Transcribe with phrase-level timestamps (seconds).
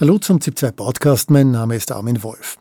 [0.00, 2.58] Hallo zum ZIP2 Podcast, mein Name ist Armin Wolf.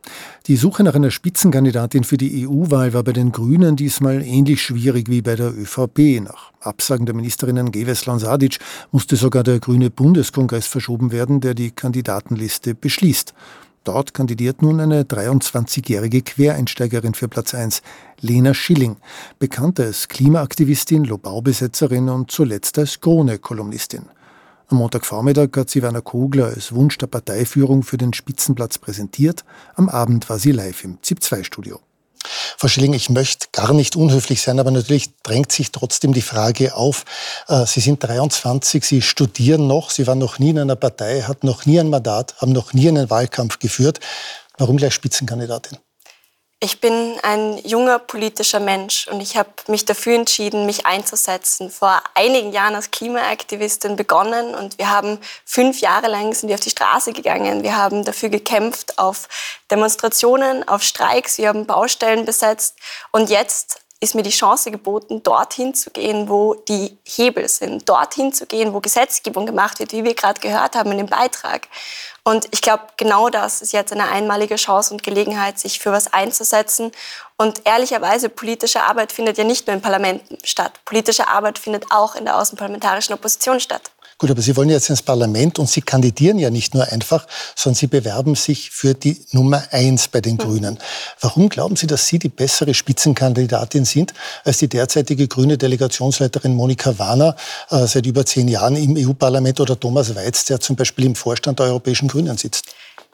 [0.47, 5.07] Die Suche nach einer Spitzenkandidatin für die EU-Wahl war bei den Grünen diesmal ähnlich schwierig
[5.07, 6.19] wie bei der ÖVP.
[6.23, 8.57] Nach Absagen der Ministerinnen Geweslan Sadic
[8.91, 13.35] musste sogar der grüne Bundeskongress verschoben werden, der die Kandidatenliste beschließt.
[13.83, 17.83] Dort kandidiert nun eine 23-jährige Quereinsteigerin für Platz 1,
[18.19, 18.97] Lena Schilling,
[19.37, 24.07] bekannt als Klimaaktivistin, Lobaubesetzerin und zuletzt als Krone-Kolumnistin.
[24.69, 29.45] Am Montagvormittag hat sie Werner Kogler als Wunsch der Parteiführung für den Spitzenplatz präsentiert.
[29.75, 31.79] Am Abend war sie live im ZIP-2-Studio.
[32.57, 36.75] Frau Schilling, ich möchte gar nicht unhöflich sein, aber natürlich drängt sich trotzdem die Frage
[36.75, 37.05] auf.
[37.47, 41.47] Äh, sie sind 23, Sie studieren noch, Sie waren noch nie in einer Partei, hatten
[41.47, 44.01] noch nie ein Mandat, haben noch nie einen Wahlkampf geführt.
[44.57, 45.77] Warum gleich Spitzenkandidatin?
[46.59, 51.69] Ich bin ein junger politischer Mensch und ich habe mich dafür entschieden, mich einzusetzen.
[51.69, 56.61] Vor einigen Jahren als Klimaaktivistin begonnen und wir haben fünf Jahre lang sind wir auf
[56.61, 57.61] die Straße gegangen.
[57.61, 59.29] Wir haben dafür gekämpft auf
[59.69, 62.75] Demonstrationen, auf Streiks, wir haben Baustellen besetzt
[63.11, 68.31] und jetzt ist mir die Chance geboten, dorthin zu gehen, wo die Hebel sind, dorthin
[68.31, 71.67] zu gehen, wo Gesetzgebung gemacht wird, wie wir gerade gehört haben in dem Beitrag.
[72.23, 76.11] Und ich glaube, genau das ist jetzt eine einmalige Chance und Gelegenheit, sich für was
[76.11, 76.91] einzusetzen.
[77.37, 80.79] Und ehrlicherweise, politische Arbeit findet ja nicht nur in Parlamenten statt.
[80.83, 83.91] Politische Arbeit findet auch in der außenparlamentarischen Opposition statt.
[84.19, 87.75] Gut, aber Sie wollen jetzt ins Parlament und Sie kandidieren ja nicht nur einfach, sondern
[87.75, 90.39] Sie bewerben sich für die Nummer eins bei den mhm.
[90.39, 90.79] Grünen.
[91.21, 96.97] Warum glauben Sie, dass Sie die bessere Spitzenkandidatin sind als die derzeitige grüne Delegationsleiterin Monika
[96.97, 97.35] Warner
[97.69, 101.59] äh, seit über zehn Jahren im EU-Parlament oder Thomas Weiz, der zum Beispiel im Vorstand
[101.59, 102.65] der Europäischen Grünen sitzt?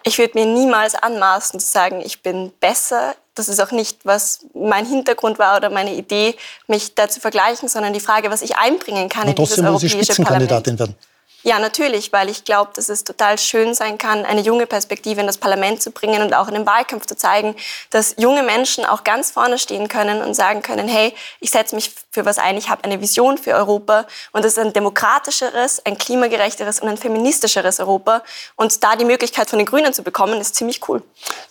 [0.03, 3.15] Ich würde mir niemals anmaßen zu sagen, ich bin besser.
[3.35, 6.35] Das ist auch nicht, was mein Hintergrund war oder meine Idee,
[6.67, 10.79] mich da zu vergleichen, sondern die Frage, was ich einbringen kann in dieses europäische Parlament.
[10.79, 10.95] Werden.
[11.45, 15.27] Ja, natürlich, weil ich glaube, dass es total schön sein kann, eine junge Perspektive in
[15.27, 17.55] das Parlament zu bringen und auch in den Wahlkampf zu zeigen,
[17.89, 21.91] dass junge Menschen auch ganz vorne stehen können und sagen können, hey, ich setze mich
[22.13, 25.97] für was ein, ich habe eine Vision für Europa und das ist ein demokratischeres, ein
[25.97, 28.21] klimagerechteres und ein feministischeres Europa.
[28.55, 31.01] Und da die Möglichkeit von den Grünen zu bekommen, ist ziemlich cool.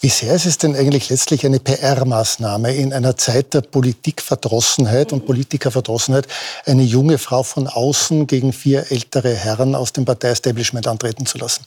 [0.01, 5.19] Wie sehr ist es denn eigentlich letztlich eine PR-Maßnahme in einer Zeit der Politikverdrossenheit mhm.
[5.19, 6.29] und Politikerverdrossenheit,
[6.65, 11.67] eine junge Frau von außen gegen vier ältere Herren aus dem Parteiestablishment antreten zu lassen.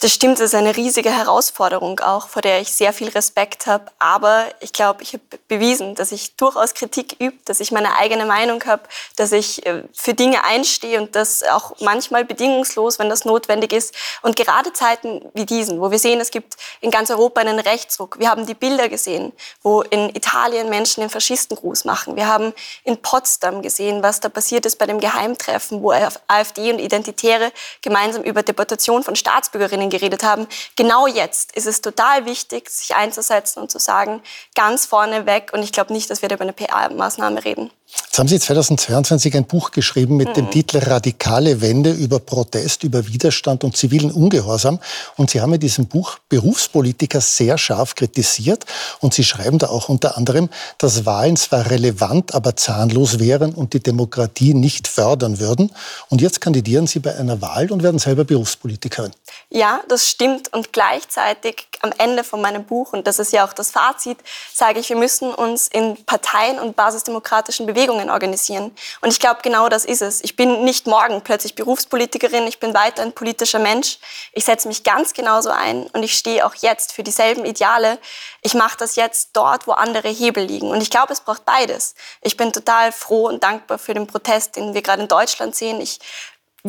[0.00, 3.86] Das stimmt, es ist eine riesige Herausforderung auch, vor der ich sehr viel Respekt habe.
[3.98, 8.24] Aber ich glaube, ich habe bewiesen, dass ich durchaus Kritik übe, dass ich meine eigene
[8.24, 8.82] Meinung habe,
[9.16, 13.92] dass ich äh, für Dinge einstehe und das auch manchmal bedingungslos, wenn das notwendig ist.
[14.22, 18.20] Und gerade Zeiten wie diesen, wo wir sehen, es gibt in ganz Europa einen Rechtsruck.
[18.20, 19.32] Wir haben die Bilder gesehen,
[19.64, 22.14] wo in Italien Menschen den Faschistengruß machen.
[22.14, 22.54] Wir haben
[22.84, 25.90] in Potsdam gesehen, was da passiert ist bei dem Geheimtreffen, wo
[26.28, 27.50] AfD und Identitäre
[27.82, 30.46] gemeinsam über Deportation von Staatsbürgerinnen Medien geredet haben.
[30.76, 34.22] Genau jetzt ist es total wichtig, sich einzusetzen und zu sagen,
[34.54, 35.50] ganz vorne weg.
[35.52, 37.70] Und ich glaube nicht, dass wir da über eine PR-Maßnahme reden.
[37.90, 40.34] Jetzt haben Sie 2022 ein Buch geschrieben mit mhm.
[40.34, 44.78] dem Titel Radikale Wende über Protest, über Widerstand und zivilen Ungehorsam.
[45.16, 48.66] Und Sie haben in diesem Buch Berufspolitiker sehr scharf kritisiert.
[49.00, 53.72] Und Sie schreiben da auch unter anderem, dass Wahlen zwar relevant, aber zahnlos wären und
[53.72, 55.72] die Demokratie nicht fördern würden.
[56.10, 59.12] Und jetzt kandidieren Sie bei einer Wahl und werden selber Berufspolitikerin.
[59.50, 60.52] Ja, das stimmt.
[60.52, 64.18] Und gleichzeitig am Ende von meinem Buch, und das ist ja auch das Fazit,
[64.52, 68.76] sage ich, wir müssen uns in Parteien und basisdemokratischen Bewegungen organisieren.
[69.00, 70.22] Und ich glaube, genau das ist es.
[70.22, 73.98] Ich bin nicht morgen plötzlich Berufspolitikerin, ich bin weiter ein politischer Mensch.
[74.32, 77.98] Ich setze mich ganz genauso ein und ich stehe auch jetzt für dieselben Ideale.
[78.42, 80.70] Ich mache das jetzt dort, wo andere Hebel liegen.
[80.70, 81.94] Und ich glaube, es braucht beides.
[82.20, 85.80] Ich bin total froh und dankbar für den Protest, den wir gerade in Deutschland sehen.
[85.80, 86.00] Ich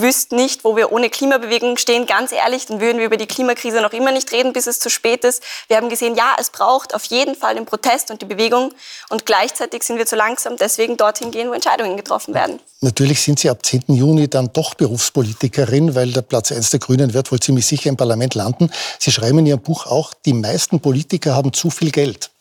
[0.02, 2.06] wüsste nicht, wo wir ohne Klimabewegung stehen.
[2.06, 4.90] Ganz ehrlich, dann würden wir über die Klimakrise noch immer nicht reden, bis es zu
[4.90, 5.44] spät ist.
[5.68, 8.74] Wir haben gesehen, ja, es braucht auf jeden Fall den Protest und die Bewegung.
[9.10, 12.60] Und gleichzeitig sind wir zu langsam, deswegen dorthin gehen, wo Entscheidungen getroffen werden.
[12.82, 13.84] Natürlich sind Sie ab 10.
[13.88, 17.98] Juni dann doch Berufspolitikerin, weil der Platz 1 der Grünen wird wohl ziemlich sicher im
[17.98, 18.72] Parlament landen.
[19.00, 22.32] Sie schreiben in Ihrem Buch auch, die meisten Politiker haben zu viel Geld.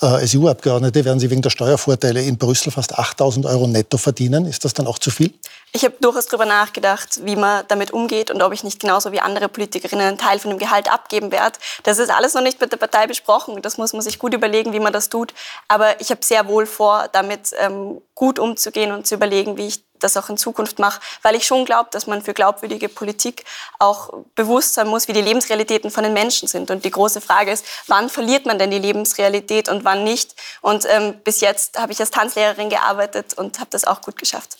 [0.00, 4.46] Äh, als EU-Abgeordnete werden Sie wegen der Steuervorteile in Brüssel fast 8000 Euro netto verdienen.
[4.46, 5.32] Ist das dann auch zu viel?
[5.72, 9.20] Ich habe durchaus darüber nachgedacht, wie man damit umgeht und ob ich nicht genauso wie
[9.20, 11.58] andere Politikerinnen einen Teil von dem Gehalt abgeben werde.
[11.82, 13.60] Das ist alles noch nicht mit der Partei besprochen.
[13.62, 15.34] Das muss man sich gut überlegen, wie man das tut.
[15.68, 19.85] Aber ich habe sehr wohl vor, damit ähm, gut umzugehen und zu überlegen, wie ich
[20.00, 23.44] das auch in Zukunft mache, weil ich schon glaube, dass man für glaubwürdige Politik
[23.78, 26.70] auch bewusst sein muss, wie die Lebensrealitäten von den Menschen sind.
[26.70, 30.34] Und die große Frage ist, wann verliert man denn die Lebensrealität und wann nicht?
[30.60, 34.56] Und ähm, bis jetzt habe ich als Tanzlehrerin gearbeitet und habe das auch gut geschafft.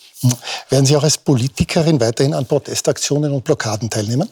[0.69, 4.29] Werden Sie auch als Politikerin weiterhin an Protestaktionen und Blockaden teilnehmen?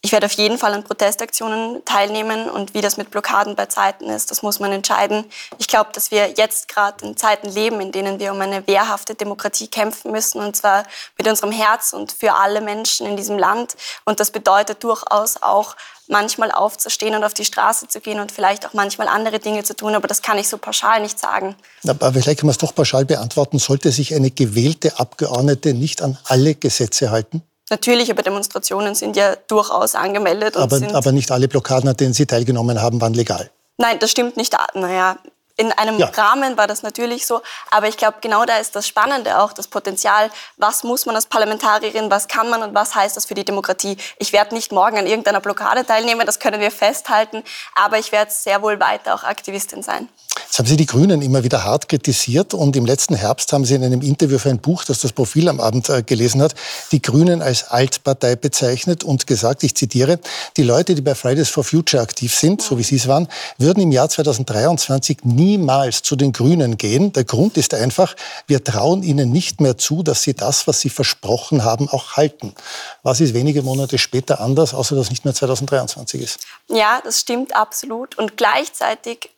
[0.00, 4.08] Ich werde auf jeden Fall an Protestaktionen teilnehmen und wie das mit Blockaden bei Zeiten
[4.08, 5.24] ist, das muss man entscheiden.
[5.58, 9.16] Ich glaube, dass wir jetzt gerade in Zeiten leben, in denen wir um eine wehrhafte
[9.16, 10.84] Demokratie kämpfen müssen und zwar
[11.16, 13.74] mit unserem Herz und für alle Menschen in diesem Land.
[14.04, 15.74] Und das bedeutet durchaus auch
[16.06, 19.74] manchmal aufzustehen und auf die Straße zu gehen und vielleicht auch manchmal andere Dinge zu
[19.74, 19.96] tun.
[19.96, 21.56] Aber das kann ich so pauschal nicht sagen.
[21.86, 23.58] Aber vielleicht kann man es doch pauschal beantworten.
[23.58, 27.42] Sollte sich eine gewählte Abgeordnete nicht an alle Gesetze halten?
[27.70, 30.56] Natürlich, aber Demonstrationen sind ja durchaus angemeldet.
[30.56, 33.50] aber, aber nicht alle Blockaden, an denen Sie teilgenommen haben, waren legal.
[33.76, 34.56] Nein, das stimmt nicht.
[34.74, 35.18] Naja,
[35.58, 36.06] in einem ja.
[36.06, 39.66] Rahmen war das natürlich so, aber ich glaube, genau da ist das Spannende auch, das
[39.66, 43.44] Potenzial, was muss man als Parlamentarierin, was kann man und was heißt das für die
[43.44, 43.96] Demokratie.
[44.18, 47.42] Ich werde nicht morgen an irgendeiner Blockade teilnehmen, das können wir festhalten,
[47.74, 50.08] aber ich werde sehr wohl weiter auch Aktivistin sein.
[50.48, 53.74] Jetzt haben Sie die Grünen immer wieder hart kritisiert und im letzten Herbst haben Sie
[53.74, 56.54] in einem Interview für ein Buch, das das Profil am Abend äh, gelesen hat,
[56.90, 60.18] die Grünen als Altpartei bezeichnet und gesagt, ich zitiere,
[60.56, 63.28] die Leute, die bei Fridays for Future aktiv sind, so wie Sie es waren,
[63.58, 67.12] würden im Jahr 2023 niemals zu den Grünen gehen.
[67.12, 68.16] Der Grund ist einfach,
[68.46, 72.54] wir trauen ihnen nicht mehr zu, dass sie das, was sie versprochen haben, auch halten.
[73.02, 76.38] Was ist wenige Monate später anders, außer dass nicht mehr 2023 ist?
[76.68, 78.16] Ja, das stimmt absolut.
[78.16, 79.28] Und gleichzeitig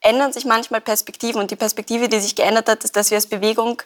[0.00, 1.40] ändern sich manchmal Perspektiven.
[1.40, 3.82] Und die Perspektive, die sich geändert hat, ist, dass wir als Bewegung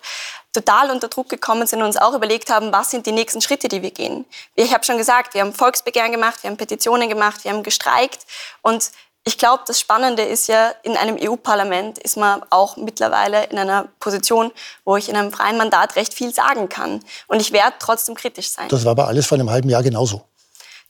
[0.53, 3.69] total unter Druck gekommen sind und uns auch überlegt haben, was sind die nächsten Schritte,
[3.69, 4.25] die wir gehen.
[4.55, 8.27] Ich habe schon gesagt, wir haben Volksbegehren gemacht, wir haben Petitionen gemacht, wir haben gestreikt.
[8.61, 8.91] Und
[9.25, 13.87] ich glaube, das Spannende ist ja, in einem EU-Parlament ist man auch mittlerweile in einer
[14.01, 14.51] Position,
[14.85, 17.01] wo ich in einem freien Mandat recht viel sagen kann.
[17.29, 18.69] Und ich werde trotzdem kritisch sein.
[18.69, 20.23] Das war aber alles vor einem halben Jahr genauso.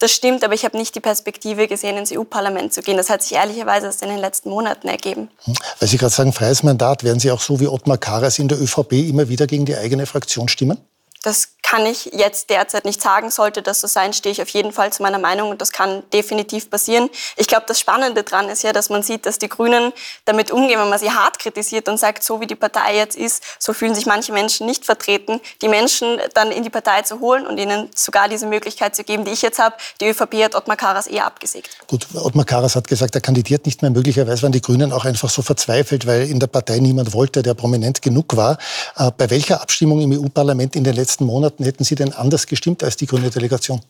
[0.02, 2.96] Das stimmt, aber ich habe nicht die Perspektive gesehen, ins EU-Parlament zu gehen.
[2.96, 5.28] Das hat sich ehrlicherweise erst in den letzten Monaten ergeben.
[5.44, 5.54] Hm.
[5.78, 8.60] Weil Sie gerade sagen, freies Mandat, werden Sie auch so wie Ottmar Karas in der
[8.60, 10.78] ÖVP immer wieder gegen die eigene Fraktion stimmen?
[11.22, 13.30] Das kann ich jetzt derzeit nicht sagen.
[13.30, 16.02] Sollte das so sein, stehe ich auf jeden Fall zu meiner Meinung und das kann
[16.12, 17.08] definitiv passieren.
[17.36, 19.92] Ich glaube, das Spannende daran ist ja, dass man sieht, dass die Grünen
[20.24, 23.42] damit umgehen, wenn man sie hart kritisiert und sagt, so wie die Partei jetzt ist,
[23.58, 27.46] so fühlen sich manche Menschen nicht vertreten, die Menschen dann in die Partei zu holen
[27.46, 29.76] und ihnen sogar diese Möglichkeit zu geben, die ich jetzt habe.
[30.00, 31.70] Die ÖVP hat Ottmar Karas eher abgesägt.
[31.86, 33.90] Gut, Ottmar Karas hat gesagt, er kandidiert nicht mehr.
[33.90, 37.54] Möglicherweise waren die Grünen auch einfach so verzweifelt, weil in der Partei niemand wollte, der
[37.54, 38.58] prominent genug war.
[38.96, 42.46] Äh, bei welcher Abstimmung im EU-Parlament in den letzten Monaten Monaten hätten Sie denn anders
[42.46, 43.82] gestimmt als die grüne Delegation?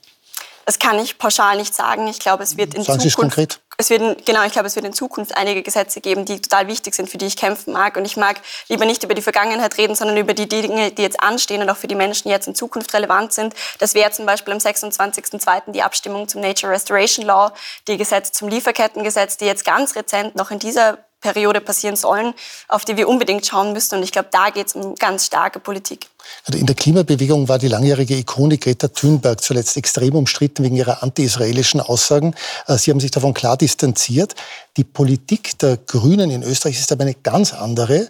[0.64, 2.06] Das kann ich pauschal nicht sagen.
[2.06, 3.16] Ich glaube, es wird in sagen Zukunft.
[3.16, 3.60] konkret.
[3.78, 6.94] Es wird, genau, ich glaube, es wird in Zukunft einige Gesetze geben, die total wichtig
[6.94, 7.96] sind, für die ich kämpfen mag.
[7.96, 11.20] Und ich mag lieber nicht über die Vergangenheit reden, sondern über die Dinge, die jetzt
[11.20, 13.54] anstehen und auch für die Menschen jetzt in Zukunft relevant sind.
[13.80, 15.72] Das wäre zum Beispiel am 26.02.
[15.72, 17.52] die Abstimmung zum Nature Restoration Law,
[17.88, 22.34] die Gesetze zum Lieferkettengesetz, die jetzt ganz rezent noch in dieser Periode passieren sollen,
[22.68, 23.96] auf die wir unbedingt schauen müssen.
[23.96, 26.08] Und ich glaube, da geht es um ganz starke Politik.
[26.44, 31.02] Also in der Klimabewegung war die langjährige Ikone Greta Thunberg zuletzt extrem umstritten wegen ihrer
[31.02, 32.34] anti-israelischen Aussagen.
[32.66, 34.34] Äh, Sie haben sich davon klar distanziert.
[34.76, 38.08] Die Politik der Grünen in Österreich ist aber eine ganz andere.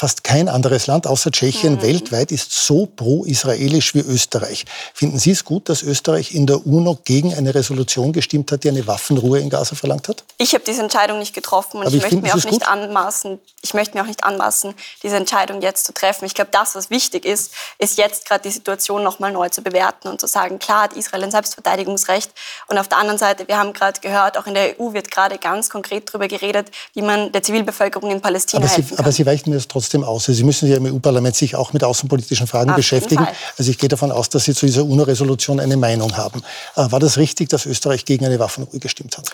[0.00, 1.82] Fast kein anderes Land außer Tschechien mhm.
[1.82, 4.64] weltweit ist so pro-israelisch wie Österreich.
[4.94, 8.68] Finden Sie es gut, dass Österreich in der UNO gegen eine Resolution gestimmt hat, die
[8.68, 10.22] eine Waffenruhe in Gaza verlangt hat?
[10.36, 13.74] Ich habe diese Entscheidung nicht getroffen und ich, ich, möchte mir auch nicht anmaßen, ich
[13.74, 14.72] möchte mir auch nicht anmaßen,
[15.02, 16.26] diese Entscheidung jetzt zu treffen.
[16.26, 19.62] Ich glaube, das, was wichtig ist, ist jetzt gerade die Situation noch mal neu zu
[19.62, 22.30] bewerten und zu sagen, klar hat Israel ein Selbstverteidigungsrecht
[22.68, 25.38] und auf der anderen Seite, wir haben gerade gehört, auch in der EU wird gerade
[25.38, 29.04] ganz konkret darüber geredet, wie man der Zivilbevölkerung in Palästina aber helfen Sie, kann.
[29.04, 30.24] Aber Sie weichen mir das trotzdem trotzdem aus.
[30.26, 33.26] Sie müssen ja im EU-Parlament sich auch mit außenpolitischen Fragen Auf beschäftigen.
[33.56, 36.42] Also ich gehe davon aus, dass Sie zu dieser UNO-Resolution eine Meinung haben.
[36.76, 39.30] Äh, war das richtig, dass Österreich gegen eine Waffenruhe gestimmt hat?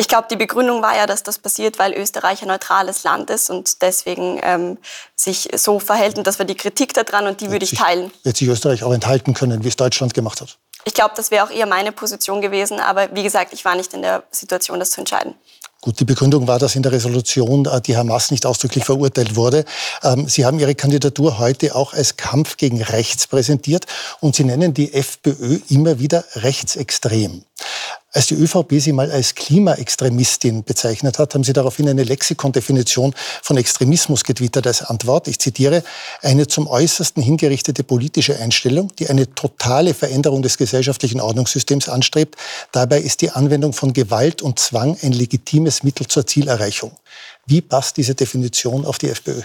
[0.00, 3.50] Ich glaube, die Begründung war ja, dass das passiert, weil Österreich ein neutrales Land ist
[3.50, 4.78] und deswegen ähm,
[5.16, 6.16] sich so verhält.
[6.16, 8.10] Und das war die Kritik daran und die wird würde ich sich, teilen.
[8.22, 10.56] Wird sich Österreich auch enthalten können, wie es Deutschland gemacht hat?
[10.84, 12.78] Ich glaube, das wäre auch eher meine Position gewesen.
[12.78, 15.34] Aber wie gesagt, ich war nicht in der Situation, das zu entscheiden.
[15.80, 19.64] Gut, die Begründung war, dass in der Resolution äh, die Hamas nicht ausdrücklich verurteilt wurde.
[20.02, 23.86] Ähm, Sie haben Ihre Kandidatur heute auch als Kampf gegen rechts präsentiert
[24.18, 27.44] und Sie nennen die FPÖ immer wieder rechtsextrem.
[28.12, 33.58] Als die ÖVP sie mal als Klimaextremistin bezeichnet hat, haben sie daraufhin eine Lexikondefinition von
[33.58, 35.28] Extremismus getwittert als Antwort.
[35.28, 35.84] Ich zitiere,
[36.22, 42.36] eine zum Äußersten hingerichtete politische Einstellung, die eine totale Veränderung des gesellschaftlichen Ordnungssystems anstrebt.
[42.72, 46.92] Dabei ist die Anwendung von Gewalt und Zwang ein legitimes Mittel zur Zielerreichung.
[47.44, 49.42] Wie passt diese Definition auf die FPÖ?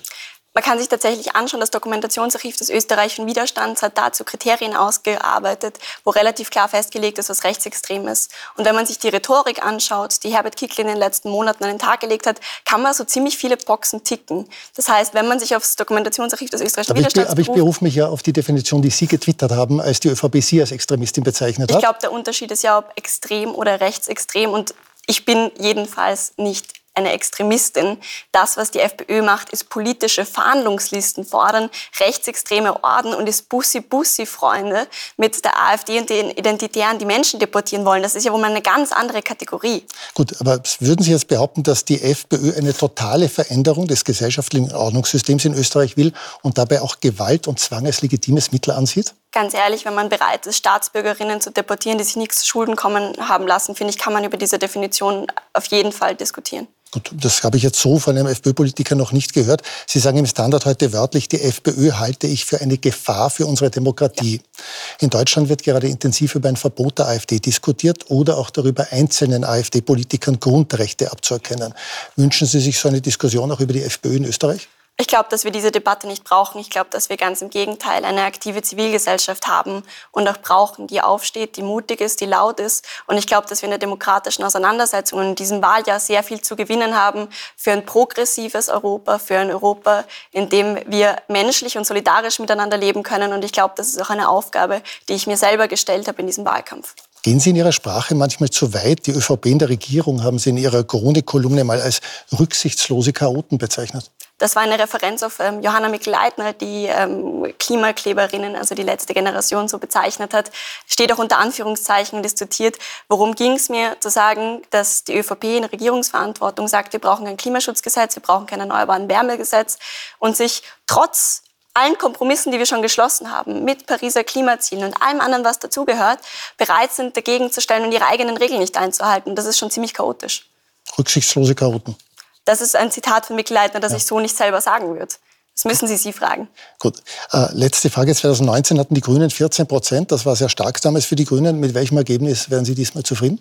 [0.53, 6.12] Man kann sich tatsächlich anschauen, das Dokumentationsarchiv des österreichischen Widerstands hat dazu Kriterien ausgearbeitet, wo
[6.12, 8.31] relativ klar festgelegt ist, was rechtsextrem ist.
[8.55, 11.72] Und wenn man sich die Rhetorik anschaut, die Herbert Kickl in den letzten Monaten an
[11.72, 14.48] den Tag gelegt hat, kann man so ziemlich viele Boxen ticken.
[14.75, 17.51] Das heißt, wenn man sich auf das Dokumentationsarchiv des österreichischen aber Widerstands ich, Aber ich
[17.51, 20.72] berufe mich ja auf die Definition, die Sie getwittert haben, als die ÖVP Sie als
[20.72, 21.77] Extremistin bezeichnet hat.
[21.77, 24.51] Ich glaube, der Unterschied ist ja, ob extrem oder rechtsextrem.
[24.51, 24.75] Und
[25.07, 27.97] ich bin jedenfalls nicht eine Extremistin.
[28.31, 31.69] Das, was die FPÖ macht, ist politische Verhandlungslisten fordern,
[32.00, 38.03] rechtsextreme Orden und ist Bussi-Bussi-Freunde mit der AfD und den Identitären, die Menschen deportieren wollen.
[38.03, 39.85] Das ist ja wohl mal eine ganz andere Kategorie.
[40.13, 45.45] Gut, aber würden Sie jetzt behaupten, dass die FPÖ eine totale Veränderung des gesellschaftlichen Ordnungssystems
[45.45, 49.13] in Österreich will und dabei auch Gewalt und Zwang als legitimes Mittel ansieht?
[49.34, 53.13] Ganz ehrlich, wenn man bereit ist, Staatsbürgerinnen zu deportieren, die sich nichts zu Schulden kommen
[53.28, 56.68] haben lassen, finde ich, kann man über diese Definition auf jeden Fall diskutieren.
[56.92, 59.63] Gut, das habe ich jetzt so von einem FPÖ-Politiker noch nicht gehört.
[59.88, 63.72] Sie sagen im Standard heute wörtlich, die FPÖ halte ich für eine Gefahr für unsere
[63.72, 64.36] Demokratie.
[64.36, 64.62] Ja.
[65.00, 69.44] In Deutschland wird gerade intensiv über ein Verbot der AfD diskutiert oder auch darüber, einzelnen
[69.44, 71.74] AfD-Politikern Grundrechte abzuerkennen.
[72.16, 74.68] Wünschen Sie sich so eine Diskussion auch über die FPÖ in Österreich?
[75.00, 76.59] Ich glaube, dass wir diese Debatte nicht brauchen.
[76.59, 79.81] Ich glaube, dass wir ganz im Gegenteil eine aktive Zivilgesellschaft haben
[80.12, 82.85] und auch brauchen, die aufsteht, die mutig ist, die laut ist.
[83.07, 86.55] Und ich glaube, dass wir in der demokratischen Auseinandersetzung in diesem Wahljahr sehr viel zu
[86.55, 92.38] gewinnen haben für ein progressives Europa, für ein Europa, in dem wir menschlich und solidarisch
[92.38, 93.33] miteinander leben können.
[93.33, 96.27] Und ich glaube, das ist auch eine Aufgabe, die ich mir selber gestellt habe in
[96.27, 96.93] diesem Wahlkampf.
[97.23, 99.07] Gehen Sie in Ihrer Sprache manchmal zu weit?
[99.07, 102.01] Die ÖVP in der Regierung haben Sie in Ihrer Chronikkolumne mal als
[102.38, 104.12] rücksichtslose Chaoten bezeichnet.
[104.40, 109.68] Das war eine Referenz auf ähm, Johanna Mikl-Leitner, die ähm, Klimakleberinnen, also die letzte Generation,
[109.68, 110.52] so bezeichnet hat.
[110.88, 115.63] Steht auch unter Anführungszeichen diskutiert, worum ging es mir, zu sagen, dass die ÖVP in
[115.66, 119.78] Regierungsverantwortung sagt, wir brauchen kein Klimaschutzgesetz, wir brauchen kein erneuerbaren Wärmegesetz
[120.20, 125.22] und sich trotz allen Kompromissen, die wir schon geschlossen haben, mit Pariser Klimazielen und allem
[125.22, 126.20] anderen, was dazugehört,
[126.58, 129.36] bereit sind, dagegen zu stellen und ihre eigenen Regeln nicht einzuhalten.
[129.36, 130.50] Das ist schon ziemlich chaotisch.
[130.98, 131.96] Rücksichtslose Chaoten.
[132.45, 133.97] Das ist ein Zitat von Mikl Leitner, das ja.
[133.97, 135.13] ich so nicht selber sagen würde.
[135.55, 136.47] Das müssen Sie sie fragen.
[136.79, 136.97] Gut.
[137.31, 138.13] Äh, letzte Frage.
[138.15, 140.12] 2019 hatten die Grünen 14 Prozent.
[140.12, 141.59] Das war sehr stark damals für die Grünen.
[141.59, 143.39] Mit welchem Ergebnis wären Sie diesmal zufrieden?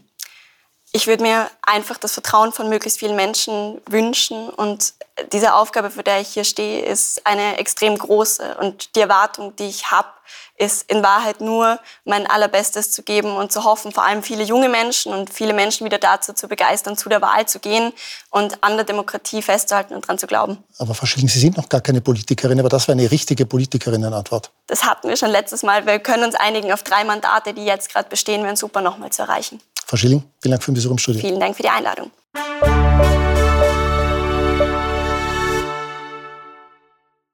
[0.95, 4.51] Ich würde mir einfach das Vertrauen von möglichst vielen Menschen wünschen.
[4.51, 4.93] Und
[5.33, 8.59] diese Aufgabe, für der ich hier stehe, ist eine extrem große.
[8.61, 10.09] Und die Erwartung, die ich habe,
[10.59, 14.69] ist in Wahrheit nur mein Allerbestes zu geben und zu hoffen, vor allem viele junge
[14.69, 17.93] Menschen und viele Menschen wieder dazu zu begeistern, zu der Wahl zu gehen
[18.31, 20.63] und an der Demokratie festzuhalten und daran zu glauben.
[20.79, 24.51] Aber Frau Schilling, Sie sind noch gar keine Politikerin, aber das war eine richtige Politikerinnenantwort.
[24.67, 25.87] Das hatten wir schon letztes Mal.
[25.87, 29.23] Wir können uns einigen auf drei Mandate, die jetzt gerade bestehen, wären super nochmal zu
[29.23, 29.61] erreichen.
[29.93, 31.21] Frau Schilling, vielen Dank für den Besuch im Studio.
[31.21, 32.11] Vielen Dank für die Einladung.